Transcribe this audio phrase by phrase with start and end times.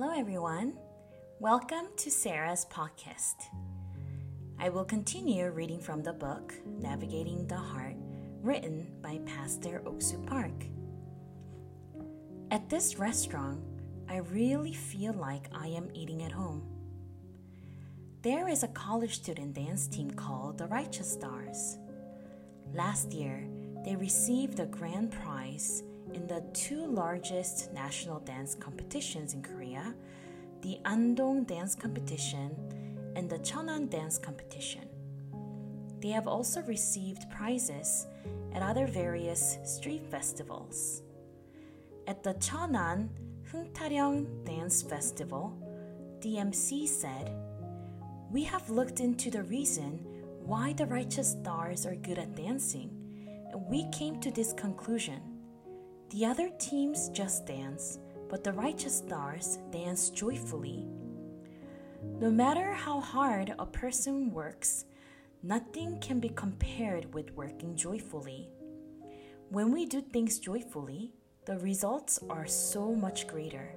[0.00, 0.74] Hello, everyone.
[1.40, 3.34] Welcome to Sarah's podcast.
[4.56, 7.96] I will continue reading from the book Navigating the Heart,
[8.40, 10.52] written by Pastor Ock Soo Park.
[12.52, 13.58] At this restaurant,
[14.08, 16.62] I really feel like I am eating at home.
[18.22, 21.76] There is a college student dance team called the Righteous Stars.
[22.72, 23.48] Last year,
[23.84, 25.82] they received the grand prize
[26.14, 29.94] in the two largest national dance competitions in Korea
[30.62, 32.50] the Andong Dance Competition
[33.14, 34.88] and the Cheonan Dance Competition.
[36.00, 38.06] They have also received prizes
[38.52, 41.02] at other various street festivals.
[42.06, 43.08] At the Cheonan
[43.52, 45.56] Heungtaryeong Dance Festival,
[46.20, 47.32] DMC said,
[48.30, 50.04] We have looked into the reason
[50.44, 52.90] why the righteous stars are good at dancing,
[53.52, 55.37] and we came to this conclusion.
[56.10, 57.98] The other teams just dance,
[58.30, 60.86] but the righteous stars dance joyfully.
[62.18, 64.86] No matter how hard a person works,
[65.42, 68.48] nothing can be compared with working joyfully.
[69.50, 71.12] When we do things joyfully,
[71.44, 73.74] the results are so much greater.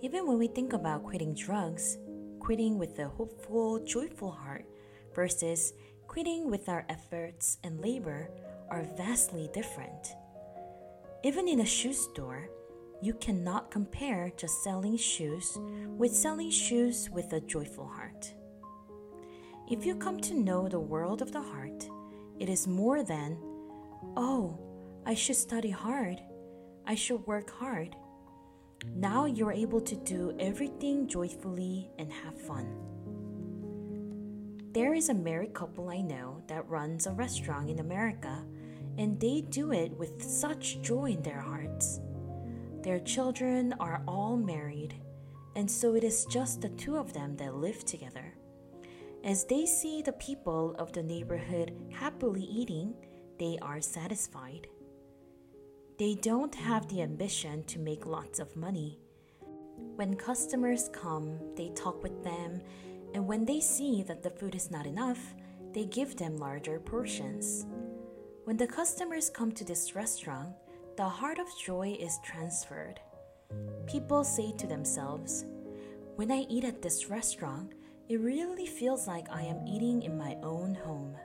[0.00, 1.98] Even when we think about quitting drugs,
[2.38, 4.64] quitting with a hopeful, joyful heart
[5.12, 5.72] versus
[6.06, 8.30] quitting with our efforts and labor
[8.70, 10.14] are vastly different.
[11.24, 12.50] Even in a shoe store,
[13.00, 15.58] you cannot compare just selling shoes
[15.96, 18.34] with selling shoes with a joyful heart.
[19.70, 21.88] If you come to know the world of the heart,
[22.38, 23.38] it is more than,
[24.18, 24.58] oh,
[25.06, 26.20] I should study hard,
[26.86, 27.96] I should work hard.
[28.94, 32.68] Now you're able to do everything joyfully and have fun.
[34.72, 38.44] There is a married couple I know that runs a restaurant in America,
[38.98, 42.00] and they do it with such joy in their hearts.
[42.82, 44.94] Their children are all married,
[45.56, 48.34] and so it is just the two of them that live together.
[49.24, 52.94] As they see the people of the neighborhood happily eating,
[53.38, 54.68] they are satisfied.
[55.98, 58.98] They don't have the ambition to make lots of money.
[59.96, 62.60] When customers come, they talk with them,
[63.14, 65.34] and when they see that the food is not enough,
[65.72, 67.64] they give them larger portions.
[68.44, 70.50] When the customers come to this restaurant,
[70.98, 73.00] the heart of joy is transferred.
[73.86, 75.46] People say to themselves,
[76.16, 77.72] When I eat at this restaurant,
[78.10, 81.16] it really feels like I am eating in my own home.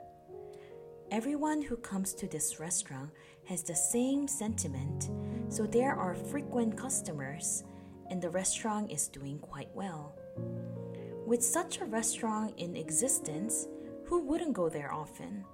[1.10, 3.10] Everyone who comes to this restaurant
[3.46, 5.10] has the same sentiment,
[5.50, 7.64] so there are frequent customers,
[8.08, 10.16] and the restaurant is doing quite well.
[11.26, 13.68] With such a restaurant in existence,
[14.06, 15.44] who wouldn't go there often?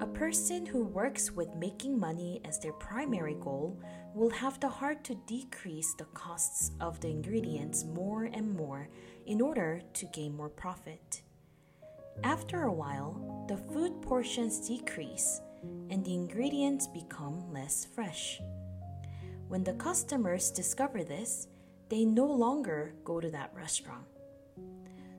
[0.00, 3.78] A person who works with making money as their primary goal
[4.14, 8.88] will have the heart to decrease the costs of the ingredients more and more
[9.26, 11.22] in order to gain more profit.
[12.22, 15.40] After a while, the food portions decrease
[15.90, 18.40] and the ingredients become less fresh.
[19.48, 21.48] When the customers discover this,
[21.90, 24.06] they no longer go to that restaurant.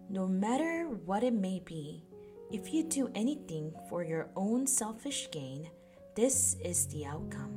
[0.09, 2.03] No matter what it may be,
[2.51, 5.69] if you do anything for your own selfish gain,
[6.15, 7.51] this is the outcome.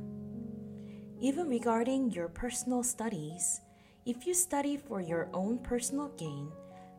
[1.21, 3.61] Even regarding your personal studies,
[4.05, 6.51] if you study for your own personal gain,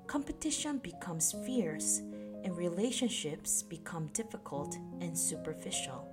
[0.07, 2.03] competition becomes fierce
[2.45, 6.07] and relationships become difficult and superficial.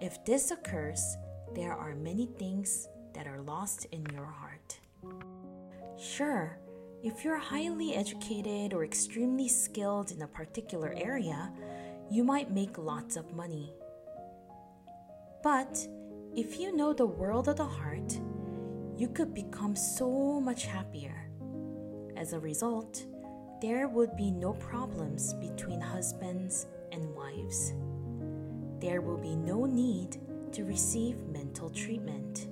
[0.00, 1.16] If this occurs,
[1.54, 4.78] there are many things that are lost in your heart.
[5.98, 6.58] Sure,
[7.02, 11.50] if you're highly educated or extremely skilled in a particular area,
[12.10, 13.72] you might make lots of money.
[15.42, 15.86] But
[16.36, 18.20] if you know the world of the heart,
[18.98, 21.30] you could become so much happier.
[22.16, 23.06] As a result,
[23.62, 27.72] there would be no problems between husbands and wives.
[28.78, 30.18] There will be no need
[30.52, 32.48] to receive mental treatment,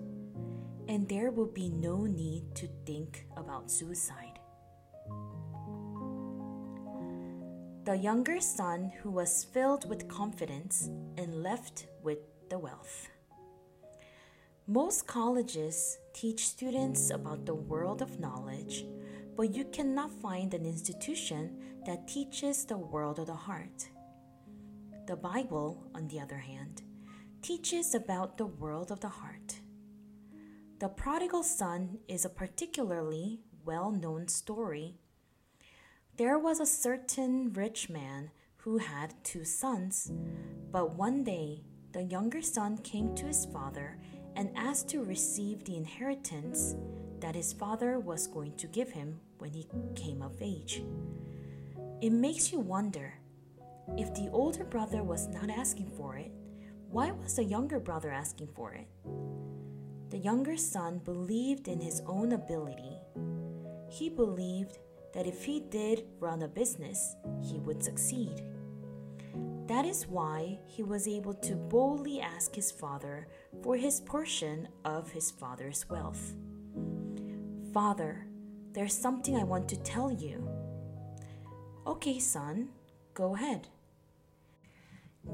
[0.89, 4.28] and there will be no need to think about suicide.
[7.89, 12.19] The younger son who was filled with confidence and left with
[12.51, 13.09] the wealth.
[14.67, 18.85] Most colleges teach students about the world of knowledge,
[19.39, 21.57] but you cannot find an institution
[21.87, 23.89] that teaches the world of the heart.
[25.07, 26.83] The Bible, on the other hand,
[27.41, 29.61] teaches about the world of the heart.
[30.79, 34.99] The prodigal son is a particularly well known story
[36.18, 40.10] there was a certain rich man who had two sons,
[40.72, 41.62] but one day
[41.92, 43.97] the younger son came to his father
[44.34, 46.74] and asked to receive the inheritance
[47.20, 50.82] that his father was going to give him when he came of age.
[52.00, 53.15] It makes you wonder
[53.97, 56.32] if the older brother was not asking for it,
[56.91, 58.88] why was the younger brother asking for it?
[60.10, 62.98] The younger son believed in his own ability.
[63.88, 64.78] He believed
[65.13, 68.43] that if he did run a business, he would succeed.
[69.66, 73.28] That is why he was able to boldly ask his father
[73.63, 76.34] for his portion of his father's wealth.
[77.75, 78.27] Father,
[78.72, 80.49] there's something I want to tell you.
[81.87, 82.71] Okay, son,
[83.13, 83.69] go ahead.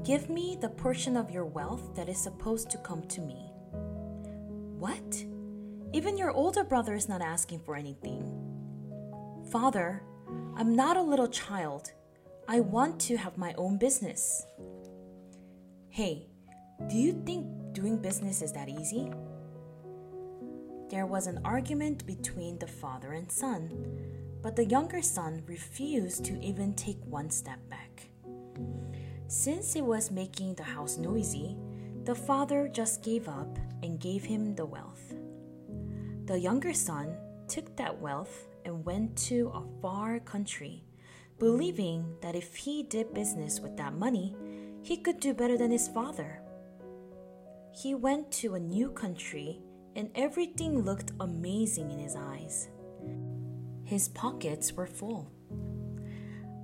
[0.03, 3.51] Give me the portion of your wealth that is supposed to come to me.
[4.77, 5.23] What?
[5.93, 8.34] Even your older brother is not asking for anything.
[9.55, 10.03] Father,
[10.57, 11.93] I'm not a little child.
[12.45, 14.45] I want to have my own business.
[15.87, 16.27] Hey,
[16.89, 19.09] do you think doing business is that easy?
[20.89, 23.71] There was an argument between the father and son,
[24.43, 28.09] but the younger son refused to even take one step back.
[29.29, 31.55] Since it was making the house noisy,
[32.03, 35.15] the father just gave up and gave him the wealth.
[36.25, 37.15] The younger son
[37.47, 40.83] took that wealth and went to a far country,
[41.39, 44.35] believing that if he did business with that money,
[44.83, 46.41] he could do better than his father.
[47.71, 49.59] He went to a new country
[49.95, 52.69] and everything looked amazing in his eyes.
[53.85, 55.31] His pockets were full.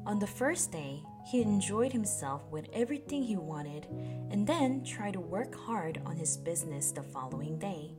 [0.06, 3.88] On the first day, he enjoyed himself with everything he wanted
[4.32, 7.94] and then tried to work hard on his business the following day.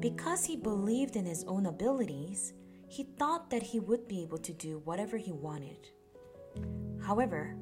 [0.00, 2.52] Because he believed in his own abilities,
[2.88, 5.88] he thought that he would be able to do whatever he wanted.
[7.02, 7.56] However,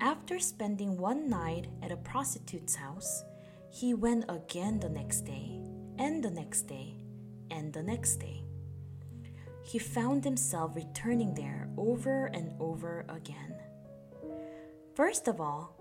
[0.00, 3.24] after spending one night at a prostitute's house,
[3.70, 5.60] he went again the next day,
[5.98, 6.96] and the next day,
[7.50, 8.44] and the next day.
[9.62, 13.54] He found himself returning there over and over again.
[14.94, 15.74] First of all,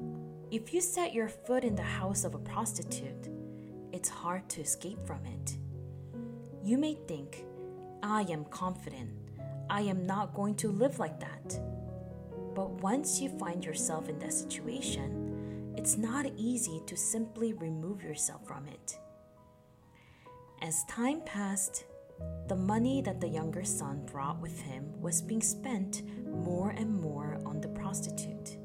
[0.51, 3.29] if you set your foot in the house of a prostitute,
[3.91, 5.57] it's hard to escape from it.
[6.63, 7.45] You may think,
[8.03, 9.11] I am confident.
[9.69, 11.57] I am not going to live like that.
[12.53, 18.45] But once you find yourself in that situation, it's not easy to simply remove yourself
[18.45, 18.99] from it.
[20.61, 21.85] As time passed,
[22.49, 27.39] the money that the younger son brought with him was being spent more and more
[27.45, 28.57] on the prostitute.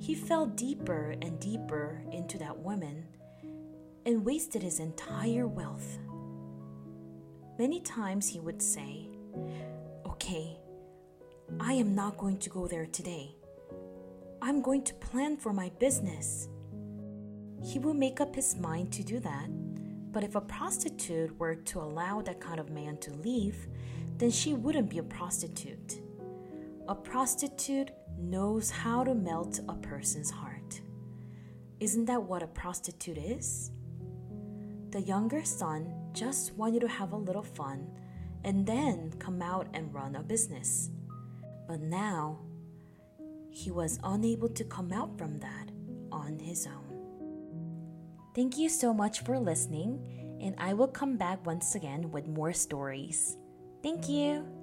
[0.00, 3.06] He fell deeper and deeper into that woman
[4.04, 5.98] and wasted his entire wealth.
[7.56, 9.08] Many times he would say,
[10.04, 10.58] Okay,
[11.60, 13.36] I am not going to go there today.
[14.42, 16.48] I'm going to plan for my business.
[17.62, 19.48] He will make up his mind to do that,
[20.12, 23.68] but if a prostitute were to allow that kind of man to leave,
[24.18, 26.00] then she wouldn't be a prostitute.
[26.88, 30.80] A prostitute knows how to melt a person's heart.
[31.78, 33.70] Isn't that what a prostitute is?
[34.90, 37.90] The younger son just want you to have a little fun
[38.44, 40.90] and then come out and run a business.
[41.66, 42.38] But now,
[43.50, 45.70] he was unable to come out from that
[46.12, 46.84] on his own.
[48.34, 52.52] Thank you so much for listening, and I will come back once again with more
[52.52, 53.36] stories.
[53.82, 54.53] Thank you.